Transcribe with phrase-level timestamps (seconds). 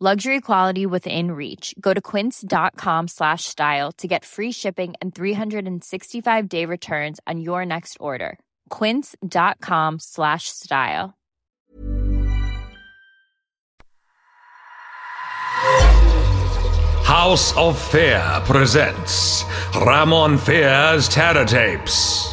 [0.00, 1.74] Luxury quality within reach.
[1.80, 7.66] Go to quince.com slash style to get free shipping and 365 day returns on your
[7.66, 8.38] next order.
[8.70, 11.14] Quince.com slash style.
[17.02, 19.42] House of Fear presents
[19.84, 22.32] Ramon Fear's Terror Tapes.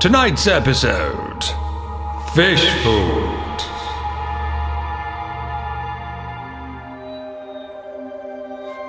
[0.00, 1.42] Tonight's episode
[2.34, 3.45] Fish Food.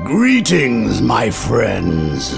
[0.08, 2.34] Greetings, my friends.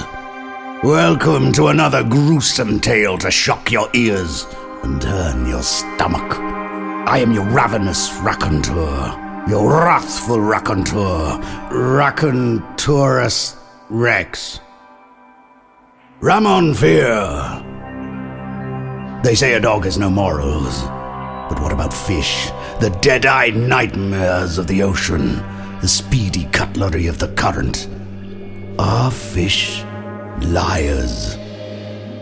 [0.81, 4.47] Welcome to another gruesome tale to shock your ears
[4.81, 6.39] and turn your stomach.
[6.39, 11.39] I am your ravenous raconteur, your wrathful raconteur,
[11.71, 13.55] raconteurus
[13.91, 14.61] Rex.
[16.21, 17.61] Ramon Fear.
[19.23, 20.81] They say a dog has no morals.
[21.49, 22.47] But what about fish?
[22.79, 25.43] The dead eyed nightmares of the ocean,
[25.81, 27.87] the speedy cutlery of the current.
[28.77, 29.83] Are fish
[30.41, 31.37] liars?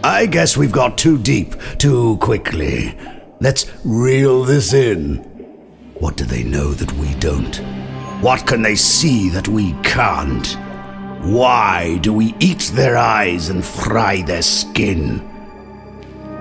[0.03, 2.97] I guess we've got too deep too quickly.
[3.40, 5.18] Let's reel this in.
[6.00, 7.56] What do they know that we don't?
[8.22, 10.47] What can they see that we can't?
[11.24, 15.19] Why do we eat their eyes and fry their skin?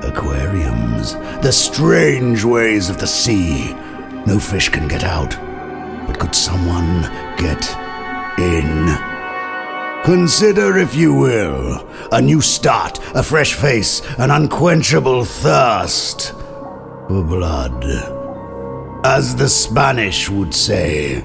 [0.03, 3.72] Aquariums, the strange ways of the sea.
[4.27, 5.46] No fish can get out.
[6.27, 7.03] Could someone
[7.37, 7.63] get
[8.37, 8.97] in?
[10.03, 16.33] Consider, if you will, a new start, a fresh face, an unquenchable thirst
[17.07, 17.85] for blood.
[19.07, 21.19] As the Spanish would say,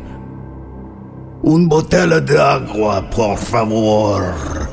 [1.43, 4.70] Un botella de agua, por favor.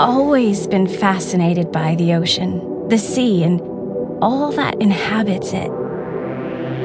[0.00, 3.60] Always been fascinated by the ocean, the sea, and
[4.22, 5.70] all that inhabits it.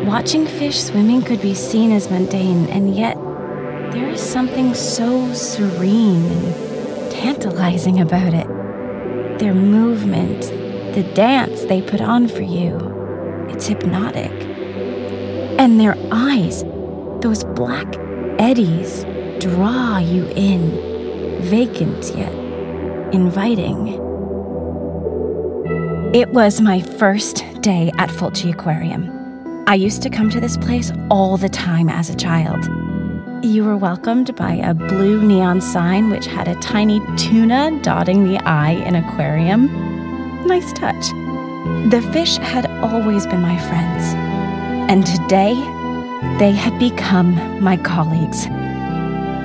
[0.06, 3.16] Watching fish swimming could be seen as mundane, and yet
[3.94, 8.48] there is something so serene and tantalizing about it.
[9.40, 10.42] Their movement,
[10.94, 12.76] the dance they put on for you,
[13.50, 14.34] it's hypnotic.
[15.58, 16.64] And their eyes,
[17.22, 17.96] those black
[18.40, 19.06] eddies,
[19.40, 22.45] draw you in, vacant yet
[23.14, 23.88] inviting.
[26.14, 29.12] It was my first day at Fulci Aquarium.
[29.68, 32.64] I used to come to this place all the time as a child.
[33.44, 38.40] You were welcomed by a blue neon sign which had a tiny tuna dotting the
[38.46, 39.68] I in aquarium.
[40.48, 41.10] Nice touch.
[41.92, 44.14] The fish had always been my friends,
[44.90, 45.54] and today
[46.40, 48.48] they had become my colleagues.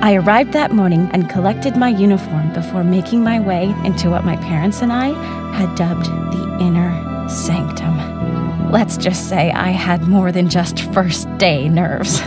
[0.03, 4.35] I arrived that morning and collected my uniform before making my way into what my
[4.37, 5.09] parents and I
[5.53, 8.71] had dubbed the inner sanctum.
[8.71, 12.19] Let's just say I had more than just first day nerves.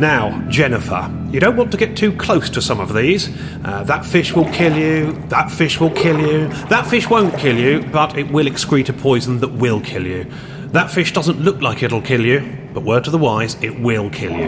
[0.00, 3.28] Now, Jennifer, you don't want to get too close to some of these.
[3.64, 7.56] Uh, that fish will kill you, that fish will kill you, that fish won't kill
[7.56, 10.26] you, but it will excrete a poison that will kill you.
[10.72, 14.10] That fish doesn't look like it'll kill you, but word to the wise, it will
[14.10, 14.46] kill you.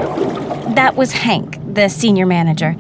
[0.75, 2.77] That was Hank, the senior manager.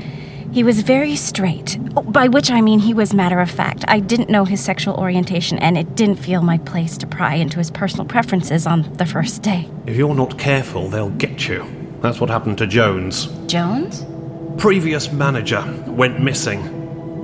[0.53, 3.87] He was very straight, oh, by which I mean he was matter of fact.
[3.89, 7.57] I didn't know his sexual orientation, and it didn't feel my place to pry into
[7.57, 9.67] his personal preferences on the first day.
[9.87, 11.65] If you're not careful, they'll get you.
[12.03, 13.29] That's what happened to Jones.
[13.47, 14.05] Jones?
[14.61, 16.61] Previous manager went missing.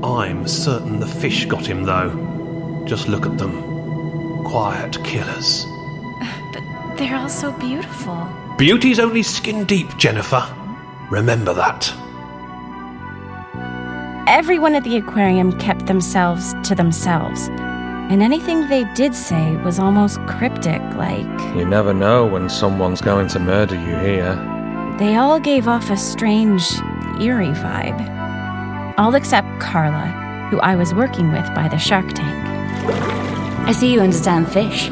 [0.02, 2.84] I'm certain the fish got him, though.
[2.86, 4.44] Just look at them.
[4.44, 5.66] Quiet killers.
[6.54, 8.26] But they're all so beautiful.
[8.56, 10.42] Beauty's only skin deep, Jennifer.
[11.10, 11.92] Remember that.
[14.28, 17.48] Everyone at the aquarium kept themselves to themselves.
[18.10, 21.26] And anything they did say was almost cryptic, like.
[21.56, 24.34] You never know when someone's going to murder you here.
[24.98, 26.62] They all gave off a strange,
[27.20, 28.94] eerie vibe.
[28.98, 32.46] All except Carla, who I was working with by the shark tank.
[33.66, 34.88] I see you understand fish.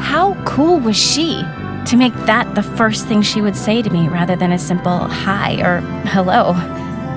[0.00, 1.42] How cool was she
[1.86, 4.98] to make that the first thing she would say to me rather than a simple
[4.98, 6.54] hi or hello?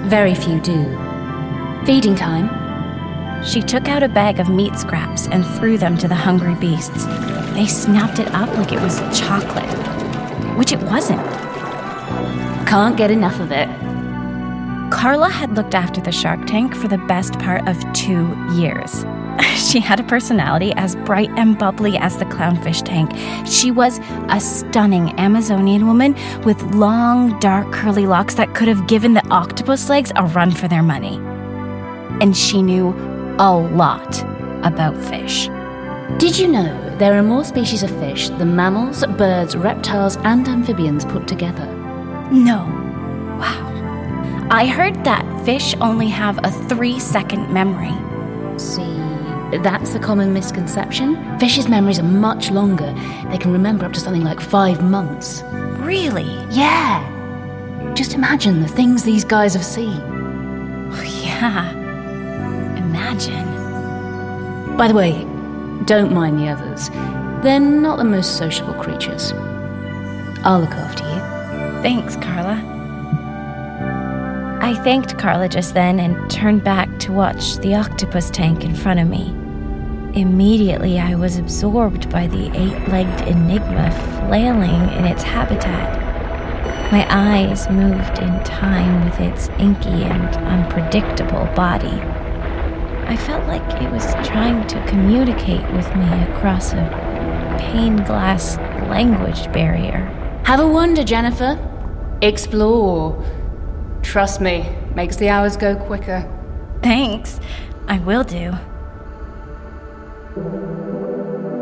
[0.08, 0.84] Very few do.
[1.86, 2.50] Feeding time.
[3.44, 7.06] She took out a bag of meat scraps and threw them to the hungry beasts.
[7.54, 9.70] They snapped it up like it was chocolate,
[10.58, 11.26] which it wasn't.
[12.68, 13.70] Can't get enough of it.
[14.92, 19.06] Carla had looked after the shark tank for the best part of two years.
[19.58, 23.12] She had a personality as bright and bubbly as the clownfish tank.
[23.48, 24.00] She was
[24.30, 29.90] a stunning Amazonian woman with long, dark, curly locks that could have given the octopus
[29.90, 31.18] legs a run for their money.
[32.22, 32.90] And she knew
[33.40, 34.24] a lot
[34.64, 35.50] about fish.
[36.18, 41.04] Did you know there are more species of fish than mammals, birds, reptiles, and amphibians
[41.06, 41.66] put together?
[42.32, 42.60] No.
[43.40, 44.48] Wow.
[44.50, 47.94] I heard that fish only have a three second memory.
[48.58, 48.87] See,
[49.52, 51.40] that's a common misconception.
[51.40, 52.94] Fish's memories are much longer.
[53.30, 55.42] They can remember up to something like five months.
[55.80, 56.30] Really?
[56.50, 57.04] Yeah.
[57.96, 60.02] Just imagine the things these guys have seen.
[61.28, 61.72] Yeah.
[62.78, 63.46] Imagine.
[64.78, 65.24] By the way,
[65.86, 66.90] don't mind the others.
[67.44, 69.34] They're not the most sociable creatures.
[70.44, 71.20] I'll look after you.
[71.82, 72.77] Thanks, Carla.
[74.68, 79.00] I thanked Carla just then and turned back to watch the octopus tank in front
[79.00, 79.30] of me.
[80.20, 83.90] Immediately, I was absorbed by the eight legged enigma
[84.28, 86.92] flailing in its habitat.
[86.92, 92.02] My eyes moved in time with its inky and unpredictable body.
[93.08, 98.58] I felt like it was trying to communicate with me across a pane glass
[98.90, 100.08] language barrier.
[100.44, 101.58] Have a wonder, Jennifer.
[102.22, 103.24] Explore.
[104.08, 104.66] Trust me,
[104.96, 106.26] makes the hours go quicker.
[106.82, 107.42] Thanks.
[107.90, 108.54] I will do.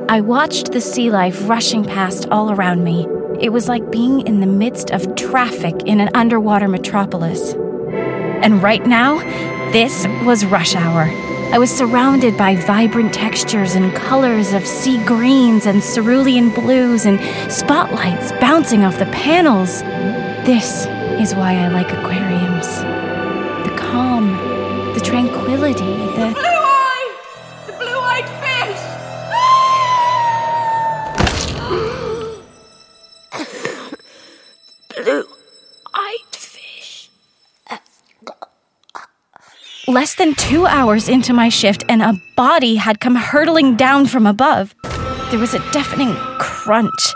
[0.08, 3.08] I watched the sea life rushing past all around me.
[3.42, 7.54] It was like being in the midst of traffic in an underwater metropolis.
[8.44, 9.18] And right now,
[9.72, 11.10] this was rush hour.
[11.52, 17.20] I was surrounded by vibrant textures and colors of sea greens and cerulean blues and
[17.52, 19.82] spotlights bouncing off the panels.
[20.46, 20.86] This
[21.20, 22.68] is why I like aquariums.
[23.68, 24.34] The calm,
[24.94, 26.32] the tranquility, the.
[26.34, 27.16] Blue eye!
[27.68, 28.82] The blue eyed fish!
[35.04, 35.26] blue
[35.94, 37.10] eyed fish.
[39.88, 44.26] Less than two hours into my shift, and a body had come hurtling down from
[44.26, 44.76] above.
[45.32, 47.14] There was a deafening crunch.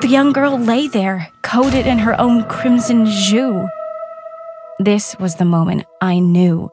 [0.00, 3.66] The young girl lay there, coated in her own crimson jus.
[4.78, 6.70] This was the moment I knew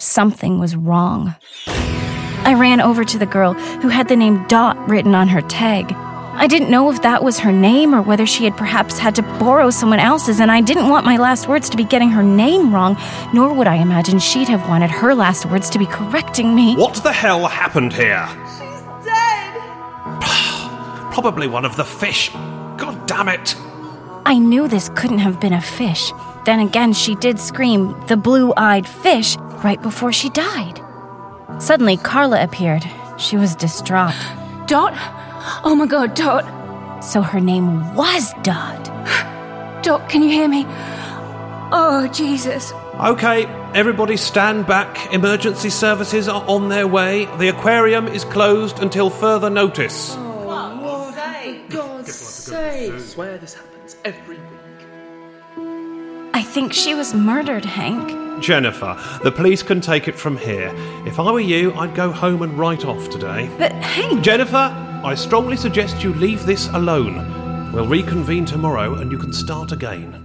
[0.00, 1.36] something was wrong.
[1.68, 5.92] I ran over to the girl who had the name Dot written on her tag.
[5.92, 9.22] I didn't know if that was her name or whether she had perhaps had to
[9.22, 12.74] borrow someone else's, and I didn't want my last words to be getting her name
[12.74, 12.96] wrong,
[13.32, 16.74] nor would I imagine she'd have wanted her last words to be correcting me.
[16.74, 18.28] What the hell happened here?
[21.16, 21.46] She's dead!
[21.46, 22.30] Probably one of the fish.
[22.76, 23.54] God damn it.
[24.26, 26.12] I knew this couldn't have been a fish.
[26.44, 30.80] Then again, she did scream, the blue eyed fish, right before she died.
[31.58, 32.84] Suddenly, Carla appeared.
[33.18, 34.14] She was distraught.
[34.66, 34.92] Dot?
[35.64, 36.44] Oh my god, Dot.
[37.04, 38.84] So her name was Dot.
[39.82, 40.64] Dot, can you hear me?
[41.72, 42.72] Oh, Jesus.
[43.00, 45.12] Okay, everybody stand back.
[45.12, 47.26] Emergency services are on their way.
[47.36, 50.16] The aquarium is closed until further notice.
[52.66, 52.92] God's!
[52.92, 54.50] I swear this happens every week.
[56.34, 58.42] I think she was murdered, Hank.
[58.42, 60.72] Jennifer, the police can take it from here.
[61.06, 63.48] If I were you, I'd go home and write off today.
[63.58, 64.22] But Hank.
[64.22, 67.72] Jennifer, I strongly suggest you leave this alone.
[67.72, 70.22] We'll reconvene tomorrow and you can start again.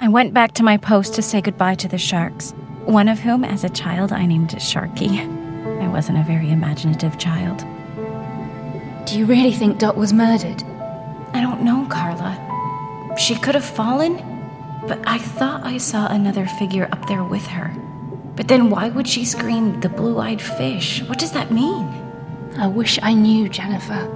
[0.00, 2.52] I went back to my post to say goodbye to the sharks,
[2.86, 5.18] one of whom, as a child, I named Sharky.
[5.82, 7.58] I wasn't a very imaginative child.
[9.06, 10.64] Do you really think Dot was murdered?
[11.32, 12.36] I don't know, Carla.
[13.18, 14.16] She could have fallen,
[14.86, 17.68] but I thought I saw another figure up there with her.
[18.36, 21.02] But then why would she scream, the blue eyed fish?
[21.02, 21.86] What does that mean?
[22.56, 24.08] I wish I knew, Jennifer.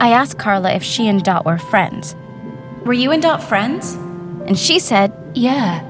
[0.00, 2.14] I asked Carla if she and Dot were friends.
[2.84, 3.94] Were you and Dot friends?
[4.46, 5.82] And she said, Yeah.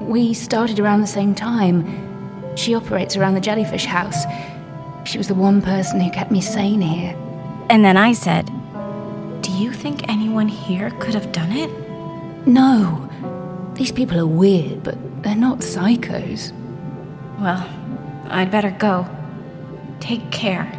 [0.00, 2.56] We started around the same time.
[2.56, 4.24] She operates around the jellyfish house.
[5.04, 7.16] She was the one person who kept me sane here.
[7.68, 8.52] And then I said, Do
[9.60, 11.70] you think anyone here could have done it?
[12.46, 13.08] No.
[13.74, 16.52] These people are weird, but they're not psychos.
[17.38, 17.68] Well,
[18.28, 19.06] I'd better go.
[20.00, 20.70] Take care.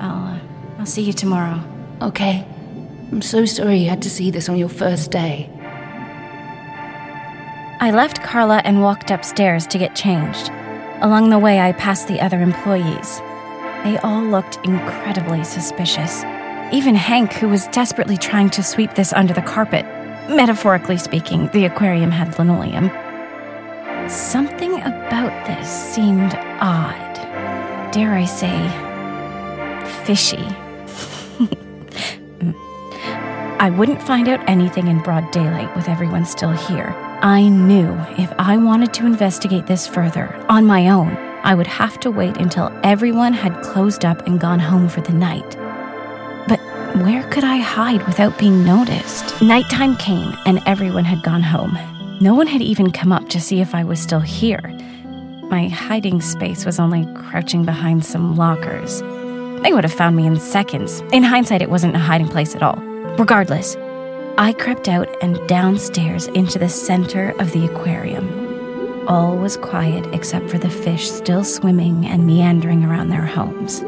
[0.00, 0.38] I'll, uh,
[0.78, 1.62] I'll see you tomorrow.
[2.02, 2.46] Okay.
[3.10, 5.50] I'm so sorry you had to see this on your first day.
[7.80, 10.50] I left Carla and walked upstairs to get changed.
[11.00, 13.20] Along the way, I passed the other employees.
[13.84, 16.22] They all looked incredibly suspicious.
[16.72, 19.84] Even Hank, who was desperately trying to sweep this under the carpet.
[20.28, 22.90] Metaphorically speaking, the aquarium had linoleum.
[24.08, 27.14] Something about this seemed odd.
[27.92, 28.56] Dare I say,
[30.04, 30.46] fishy.
[33.58, 36.94] I wouldn't find out anything in broad daylight with everyone still here.
[37.20, 41.98] I knew if I wanted to investigate this further, on my own, I would have
[42.00, 45.56] to wait until everyone had closed up and gone home for the night.
[47.30, 49.40] Could I hide without being noticed?
[49.40, 51.78] Nighttime came and everyone had gone home.
[52.20, 54.60] No one had even come up to see if I was still here.
[55.48, 59.00] My hiding space was only crouching behind some lockers.
[59.62, 61.04] They would have found me in seconds.
[61.12, 62.76] In hindsight, it wasn't a hiding place at all.
[63.16, 63.76] Regardless,
[64.36, 69.06] I crept out and downstairs into the center of the aquarium.
[69.06, 73.82] All was quiet except for the fish still swimming and meandering around their homes.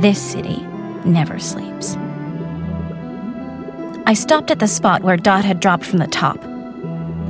[0.00, 0.62] This city
[1.04, 1.98] never sleeps.
[4.10, 6.42] I stopped at the spot where Dot had dropped from the top.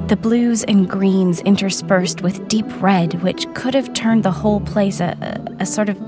[0.09, 4.99] The blues and greens interspersed with deep red, which could have turned the whole place
[4.99, 5.99] a, a, a sort of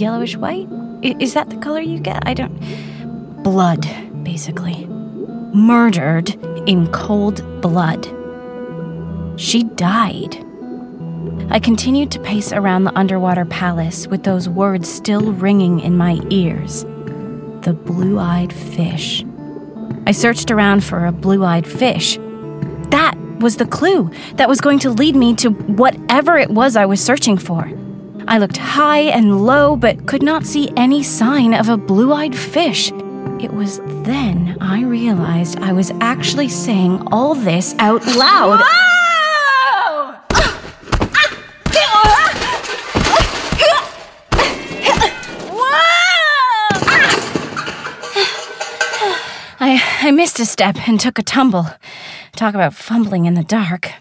[0.00, 0.68] yellowish white.
[1.02, 2.22] Is that the color you get?
[2.28, 3.42] I don't.
[3.42, 3.88] Blood,
[4.22, 4.86] basically.
[4.86, 6.30] Murdered
[6.68, 8.06] in cold blood.
[9.34, 10.36] She died.
[11.50, 16.20] I continued to pace around the underwater palace with those words still ringing in my
[16.30, 16.84] ears.
[17.62, 19.24] The blue eyed fish.
[20.08, 22.16] I searched around for a blue eyed fish.
[22.88, 26.86] That was the clue that was going to lead me to whatever it was I
[26.86, 27.70] was searching for.
[28.26, 32.34] I looked high and low, but could not see any sign of a blue eyed
[32.34, 32.90] fish.
[33.38, 38.64] It was then I realized I was actually saying all this out loud.
[50.08, 51.66] I, missed a step and took a tumble.
[52.34, 53.92] Talk about fumbling in the dark.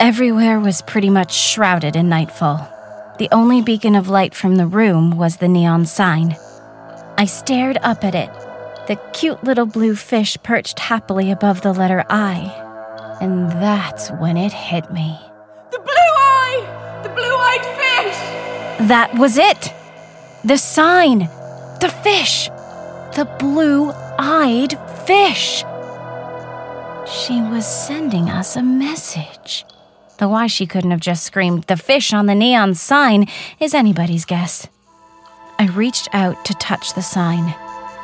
[0.00, 2.66] Everywhere was pretty much shrouded in nightfall.
[3.18, 6.34] The only beacon of light from the room was the neon sign.
[7.18, 8.30] I stared up at it,
[8.86, 13.16] the cute little blue fish perched happily above the letter I.
[13.20, 15.20] And that's when it hit me.
[15.72, 17.00] The blue eye!
[17.02, 18.88] The blue eyed fish!
[18.88, 19.74] That was it!
[20.42, 21.28] The sign!
[21.80, 22.48] The fish!
[23.14, 25.64] The blue eyed fish!
[27.06, 29.64] She was sending us a message.
[30.18, 33.26] Though why she couldn't have just screamed, the fish on the neon sign,
[33.60, 34.66] is anybody's guess.
[35.58, 37.54] I reached out to touch the sign.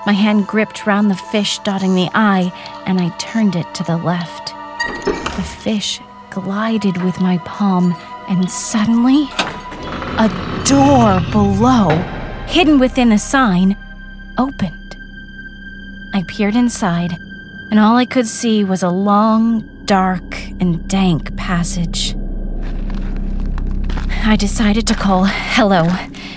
[0.07, 2.53] My hand gripped round the fish dotting the eye,
[2.87, 4.55] and I turned it to the left.
[5.07, 7.95] The fish glided with my palm,
[8.29, 9.29] and suddenly,
[10.19, 10.29] a
[10.65, 11.91] door below,
[12.47, 13.77] hidden within the sign,
[14.39, 14.82] opened.
[16.15, 17.13] I peered inside,
[17.71, 20.23] and all I could see was a long, dark,
[20.61, 22.15] and dank passage.
[24.25, 25.89] I decided to call hello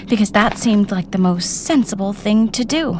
[0.07, 2.99] because that seemed like the most sensible thing to do.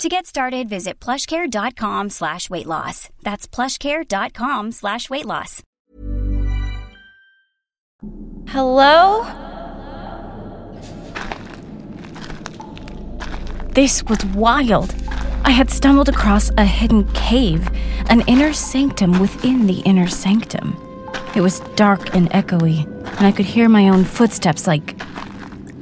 [0.00, 3.10] To get started, visit plushcare.com slash weight loss.
[3.22, 5.62] That's plushcare.com slash weight loss.
[8.48, 9.22] Hello?
[13.70, 14.94] This was wild.
[15.44, 17.68] I had stumbled across a hidden cave,
[18.10, 20.76] an inner sanctum within the inner sanctum.
[21.36, 22.84] It was dark and echoey,
[23.16, 24.96] and I could hear my own footsteps like.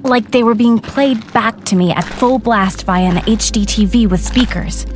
[0.04, 4.08] Like they were being played back to me at full blast via an HD TV
[4.08, 4.86] with speakers.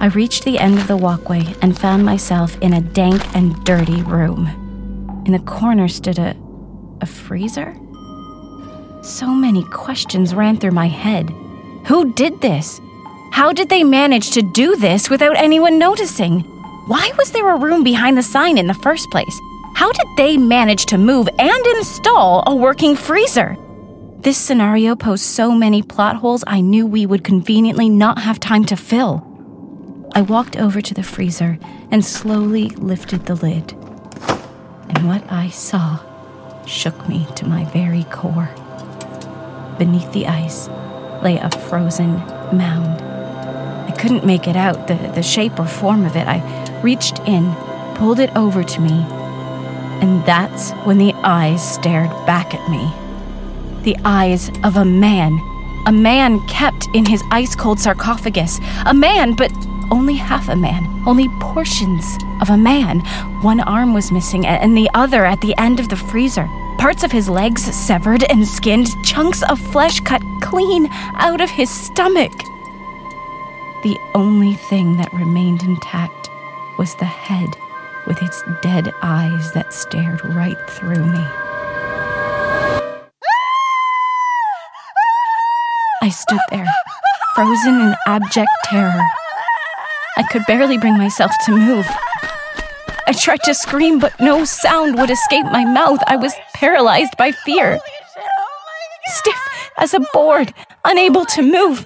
[0.00, 4.02] I reached the end of the walkway and found myself in a dank and dirty
[4.02, 4.46] room.
[5.26, 6.36] In the corner stood a.
[7.00, 7.76] a freezer?
[9.02, 11.30] So many questions ran through my head.
[11.86, 12.80] Who did this?
[13.32, 16.40] How did they manage to do this without anyone noticing?
[16.86, 19.40] Why was there a room behind the sign in the first place?
[19.74, 23.56] How did they manage to move and install a working freezer?
[24.22, 28.64] This scenario posed so many plot holes I knew we would conveniently not have time
[28.66, 29.26] to fill.
[30.14, 31.58] I walked over to the freezer
[31.90, 33.72] and slowly lifted the lid.
[34.90, 35.98] And what I saw
[36.66, 38.48] shook me to my very core.
[39.76, 40.68] Beneath the ice
[41.20, 42.14] lay a frozen
[42.56, 43.02] mound.
[43.02, 46.28] I couldn't make it out, the, the shape or form of it.
[46.28, 47.52] I reached in,
[47.96, 49.04] pulled it over to me,
[50.00, 53.01] and that's when the eyes stared back at me.
[53.82, 55.40] The eyes of a man.
[55.86, 58.60] A man kept in his ice cold sarcophagus.
[58.86, 59.50] A man, but
[59.90, 61.02] only half a man.
[61.04, 62.04] Only portions
[62.40, 63.00] of a man.
[63.42, 66.48] One arm was missing, and the other at the end of the freezer.
[66.78, 71.68] Parts of his legs severed and skinned, chunks of flesh cut clean out of his
[71.68, 72.32] stomach.
[73.82, 76.30] The only thing that remained intact
[76.78, 77.56] was the head
[78.06, 81.41] with its dead eyes that stared right through me.
[86.12, 86.66] Stood there,
[87.34, 89.02] frozen in abject terror.
[90.16, 91.86] I could barely bring myself to move.
[93.06, 96.00] I tried to scream, but no sound would escape my mouth.
[96.06, 97.80] I was paralyzed by fear.
[99.06, 101.84] Stiff as a board, unable to move.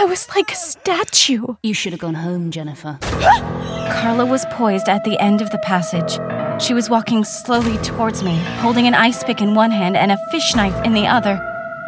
[0.00, 1.56] I was like a statue.
[1.62, 2.98] You should have gone home, Jennifer.
[3.02, 6.18] Carla was poised at the end of the passage.
[6.60, 10.18] She was walking slowly towards me, holding an ice pick in one hand and a
[10.32, 11.36] fish knife in the other.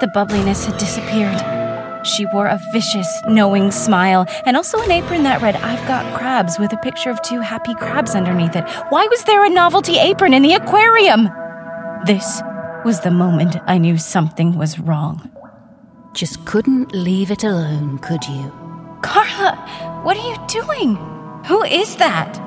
[0.00, 2.06] The bubbliness had disappeared.
[2.06, 6.58] She wore a vicious, knowing smile and also an apron that read, I've got crabs,
[6.58, 8.64] with a picture of two happy crabs underneath it.
[8.90, 11.28] Why was there a novelty apron in the aquarium?
[12.06, 12.40] This
[12.84, 15.30] was the moment I knew something was wrong.
[16.14, 18.52] Just couldn't leave it alone, could you?
[19.02, 19.56] Carla,
[20.04, 20.94] what are you doing?
[21.46, 22.38] Who is that?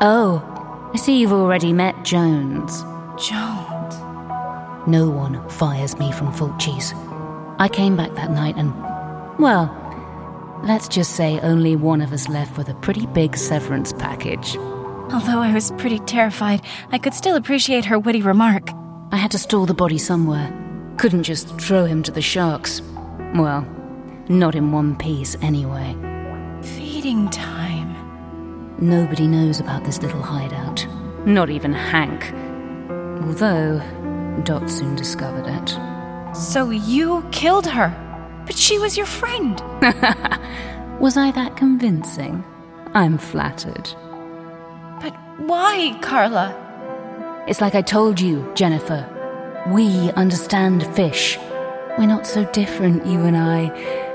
[0.00, 0.57] Oh,
[0.98, 2.82] see you've already met Jones.
[3.16, 3.94] Jones.
[4.86, 6.92] No one fires me from Fulci's.
[7.58, 8.72] I came back that night and,
[9.38, 9.74] well,
[10.64, 14.56] let's just say only one of us left with a pretty big severance package.
[14.56, 18.70] Although I was pretty terrified, I could still appreciate her witty remark.
[19.10, 20.52] I had to store the body somewhere.
[20.98, 22.82] Couldn't just throw him to the sharks.
[23.34, 23.66] Well,
[24.28, 25.96] not in one piece, anyway.
[26.62, 27.77] Feeding time.
[28.80, 30.86] Nobody knows about this little hideout.
[31.26, 32.32] Not even Hank.
[33.24, 33.82] Although,
[34.44, 36.36] Dot soon discovered it.
[36.36, 37.92] So you killed her?
[38.46, 39.60] But she was your friend.
[41.00, 42.44] was I that convincing?
[42.94, 43.90] I'm flattered.
[45.02, 46.54] But why, Carla?
[47.48, 49.04] It's like I told you, Jennifer.
[49.68, 51.36] We understand fish.
[51.98, 54.07] We're not so different, you and I.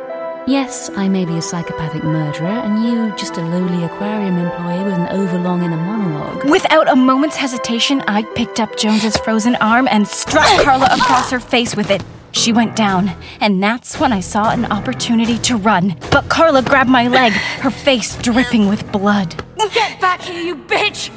[0.46, 4.94] Yes, I may be a psychopathic murderer, and you just a lowly aquarium employee with
[4.94, 6.44] an overlong inner monologue.
[6.50, 11.40] Without a moment's hesitation, I picked up Jones's frozen arm and struck Carla across her
[11.40, 12.04] face with it.
[12.34, 15.96] She went down, and that's when I saw an opportunity to run.
[16.12, 19.42] But Carla grabbed my leg, her face dripping with blood.
[19.74, 21.10] Get back here, you bitch!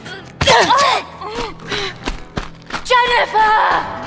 [2.84, 4.05] Jennifer!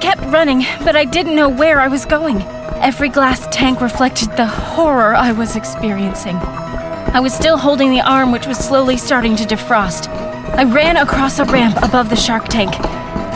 [0.00, 2.40] Kept running, but I didn't know where I was going.
[2.80, 6.36] Every glass tank reflected the horror I was experiencing.
[6.36, 10.08] I was still holding the arm, which was slowly starting to defrost.
[10.56, 12.72] I ran across a ramp above the shark tank.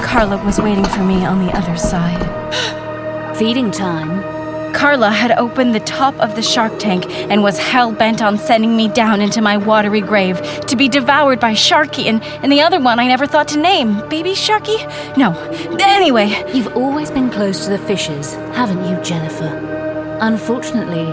[0.05, 3.37] Carla was waiting for me on the other side.
[3.37, 4.34] Feeding time.
[4.75, 8.77] Carla had opened the top of the shark tank and was hell bent on sending
[8.77, 12.81] me down into my watery grave to be devoured by Sharky and, and the other
[12.81, 14.07] one I never thought to name.
[14.09, 14.79] Baby Sharky?
[15.17, 15.33] No.
[15.81, 16.29] Anyway.
[16.53, 20.19] You've always been close to the fishes, haven't you, Jennifer?
[20.21, 21.05] Unfortunately,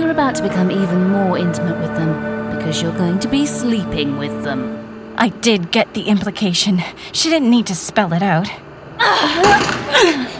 [0.00, 4.18] you're about to become even more intimate with them because you're going to be sleeping
[4.18, 5.14] with them.
[5.16, 6.80] I did get the implication.
[7.12, 8.48] She didn't need to spell it out.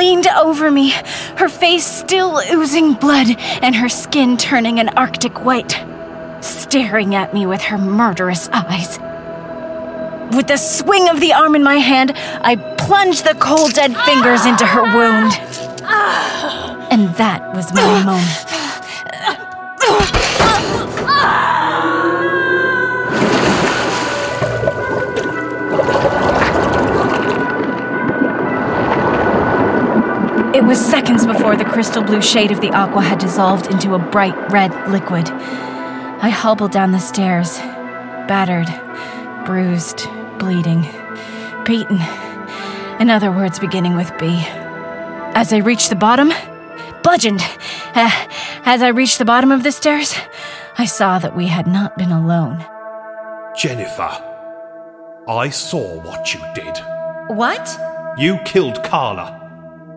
[0.00, 0.94] leaned over me,
[1.36, 3.26] her face still oozing blood
[3.60, 5.78] and her skin turning an arctic white,
[6.40, 8.98] staring at me with her murderous eyes.
[10.34, 14.46] With the swing of the arm in my hand, I plunged the cold, dead fingers
[14.46, 15.34] into her wound.
[16.90, 18.69] And that was my moment.
[30.70, 34.36] Was seconds before the crystal blue shade of the aqua had dissolved into a bright
[34.52, 35.28] red liquid.
[35.28, 37.58] I hobbled down the stairs,
[38.28, 38.68] battered,
[39.44, 40.06] bruised,
[40.38, 40.82] bleeding,
[41.64, 41.98] beaten.
[43.00, 44.28] In other words, beginning with B.
[45.34, 46.32] As I reached the bottom,
[47.02, 47.42] bludgeoned.
[47.96, 48.26] Uh,
[48.64, 50.14] as I reached the bottom of the stairs,
[50.78, 52.64] I saw that we had not been alone.
[53.56, 54.12] Jennifer,
[55.26, 56.78] I saw what you did.
[57.26, 57.76] What?
[58.16, 59.39] You killed Carla.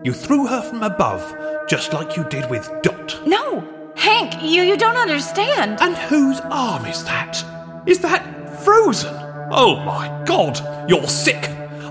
[0.04, 3.18] You threw her from above, just like you did with Dot.
[3.26, 3.66] No!
[3.96, 5.80] Hank, you, you don't understand.
[5.80, 7.42] And whose arm is that?
[7.86, 8.22] Is that
[8.62, 9.14] frozen?
[9.50, 11.48] Oh my god, you're sick.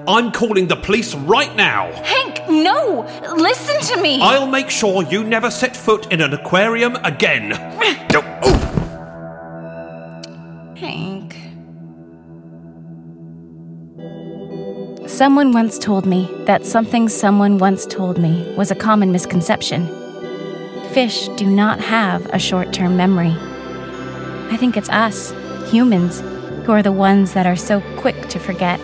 [0.07, 1.91] I'm calling the police right now.
[2.03, 3.01] Hank, no!
[3.35, 4.21] Listen to me!
[4.21, 7.49] I'll make sure you never set foot in an aquarium again.
[8.09, 8.22] Don't-
[15.13, 19.87] Someone once told me that something someone once told me was a common misconception.
[20.89, 23.35] Fish do not have a short term memory.
[24.51, 25.31] I think it's us,
[25.71, 26.21] humans,
[26.65, 28.79] who are the ones that are so quick to forget.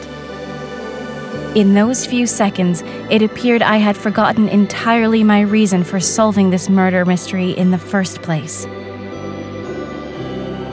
[1.56, 6.70] In those few seconds, it appeared I had forgotten entirely my reason for solving this
[6.70, 8.68] murder mystery in the first place.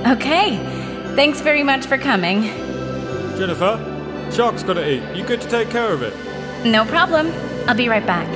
[0.06, 0.58] Okay,
[1.16, 2.42] thanks very much for coming.
[3.38, 3.95] Jennifer,
[4.32, 5.16] shark's gotta eat.
[5.16, 6.14] You good to take care of it?
[6.64, 7.32] No problem.
[7.68, 8.26] I'll be right back.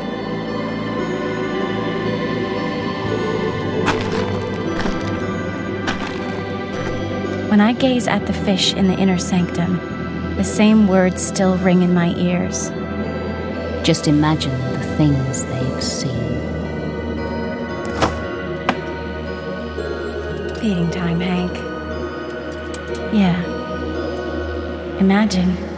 [7.51, 9.79] When I gaze at the fish in the inner sanctum,
[10.37, 12.71] the same words still ring in my ears.
[13.85, 16.11] Just imagine the things they've seen.
[20.61, 21.57] Feeding time, Hank.
[23.13, 23.43] Yeah.
[25.01, 25.70] Imagine.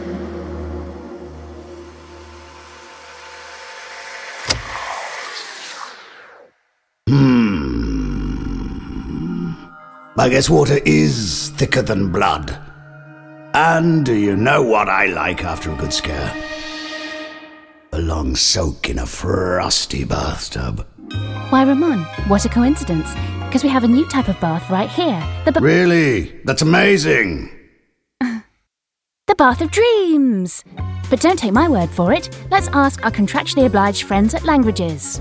[10.23, 12.57] I guess water is thicker than blood.
[13.53, 16.33] And do you know what I like after a good scare?
[17.91, 20.87] A long soak in a frosty bathtub.
[21.49, 23.13] Why, Ramon, what a coincidence.
[23.41, 25.21] Because we have a new type of bath right here.
[25.43, 26.39] The, ba- Really?
[26.45, 27.51] That's amazing.
[28.21, 30.63] the bath of dreams.
[31.09, 32.29] But don't take my word for it.
[32.49, 35.19] Let's ask our contractually obliged friends at Langridge's.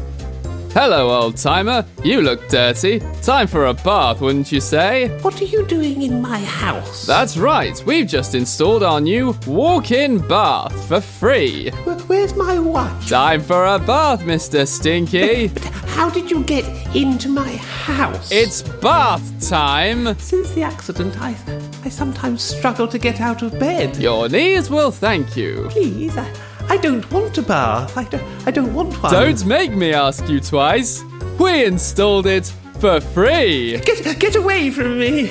[0.74, 1.84] Hello, old timer.
[2.02, 3.00] You look dirty.
[3.20, 5.08] Time for a bath, wouldn't you say?
[5.20, 7.04] What are you doing in my house?
[7.04, 7.80] That's right.
[7.84, 11.68] We've just installed our new walk-in bath for free.
[12.06, 13.10] Where's my watch?
[13.10, 14.66] Time for a bath, Mr.
[14.66, 15.48] Stinky.
[15.48, 16.64] But How did you get
[16.96, 18.32] into my house?
[18.32, 20.16] It's bath time.
[20.18, 21.36] Since the accident, I,
[21.84, 23.98] I sometimes struggle to get out of bed.
[23.98, 25.66] Your knees will thank you.
[25.68, 26.32] Please, I,
[26.72, 27.98] I don't want a bath.
[27.98, 29.12] I don't, I don't want one.
[29.12, 31.04] Don't make me ask you twice.
[31.38, 32.46] We installed it
[32.80, 33.78] for free.
[33.80, 35.30] Get, get away from me.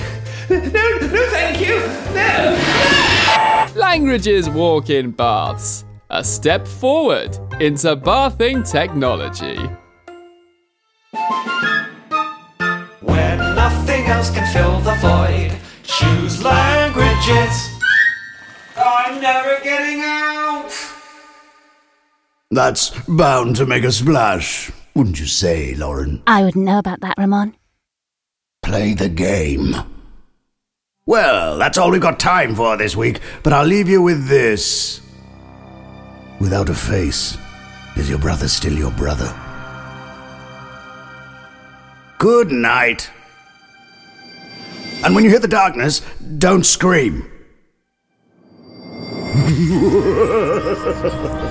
[0.51, 1.80] No, no, thank you.
[2.13, 3.75] No.
[3.75, 5.84] Langridge's walk-in baths.
[6.12, 9.58] A step forward into bathing technology.
[13.01, 17.67] When nothing else can fill the void, choose Langridge's.
[18.77, 20.90] I'm never getting out.
[22.52, 26.22] That's bound to make a splash, wouldn't you say, Lauren?
[26.28, 27.56] I wouldn't know about that, Ramon.
[28.62, 29.74] Play the game.
[31.06, 35.00] Well, that's all we've got time for this week, but I'll leave you with this.
[36.42, 37.38] Without a face,
[37.96, 39.34] is your brother still your brother?
[42.18, 43.10] Good night.
[45.06, 46.02] And when you hear the darkness,
[46.38, 47.32] don't scream.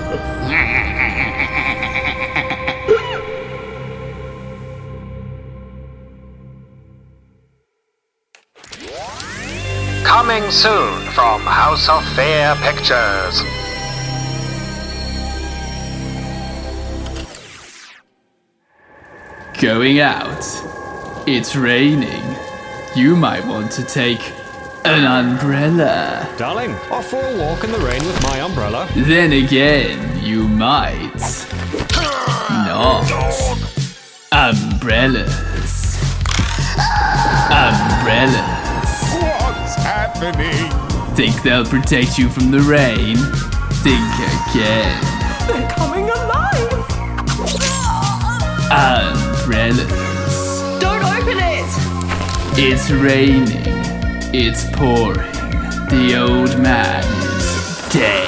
[10.11, 13.41] Coming soon from House of Fear Pictures.
[19.61, 20.43] Going out.
[21.25, 22.21] It's raining.
[22.93, 24.19] You might want to take
[24.83, 26.27] an umbrella.
[26.37, 28.89] Darling, off for a walk in the rain with my umbrella.
[28.93, 31.15] Then again, you might
[32.49, 33.09] not.
[34.33, 35.95] Umbrellas.
[37.49, 38.60] Umbrellas.
[40.13, 41.15] What's happening?
[41.15, 43.15] Think they'll protect you from the rain?
[43.81, 44.11] Think
[44.51, 45.01] again.
[45.47, 46.71] They're coming alive!
[48.71, 50.61] Umbrellas.
[50.81, 51.71] Don't open it!
[52.59, 53.63] It's raining.
[54.33, 55.31] It's pouring.
[55.89, 58.27] The old man is dead.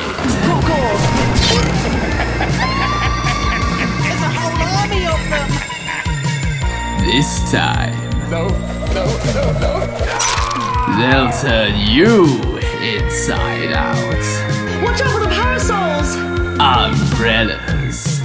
[4.00, 5.50] There's a whole army of them!
[7.06, 7.96] This time,
[8.30, 8.48] No,
[8.94, 9.73] no, no, no.
[10.98, 12.26] They'll turn you
[12.82, 13.96] inside out.
[14.84, 16.16] Watch out for the parasols!
[16.60, 18.20] Umbrellas.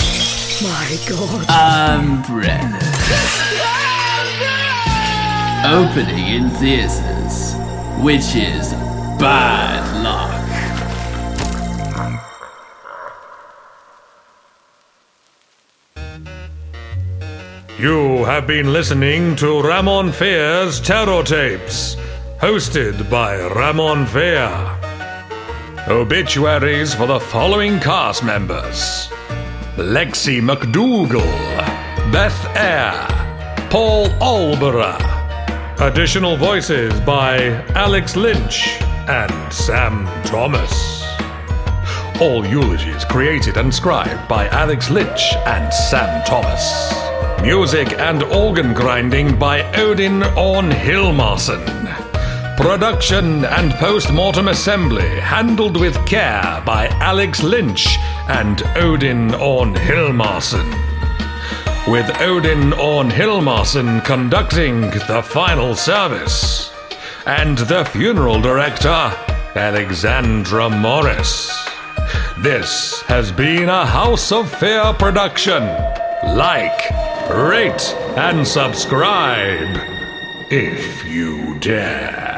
[0.63, 1.47] My god.
[1.99, 2.89] Umbrellas.
[5.65, 7.55] Opening in theaters,
[8.03, 8.73] which is
[9.19, 10.35] bad luck.
[17.79, 21.97] You have been listening to Ramon Fear's Terror Tapes,
[22.41, 24.49] hosted by Ramon Fear.
[25.89, 29.09] Obituaries for the following cast members
[29.77, 35.01] Lexie McDougall, Beth Eyre, Paul Alborough.
[35.81, 37.39] Additional voices by
[37.75, 41.03] Alex Lynch and Sam Thomas.
[42.21, 46.95] All eulogies created and scribed by Alex Lynch and Sam Thomas.
[47.43, 52.08] Music and organ grinding by Odinn Orn Hilmarsson.
[52.59, 60.69] Production and post-mortem assembly handled with care by Alex Lynch and Odinn Orn Hilmarsson.
[61.87, 66.73] With Odinn Orn Hilmarsson conducting the final service.
[67.27, 69.13] And the funeral director,
[69.55, 71.49] Alexandra Morris.
[72.39, 75.63] This has been a House of Fear production.
[76.37, 76.91] Like,
[77.31, 79.79] rate, and subscribe
[80.51, 82.38] if you dare.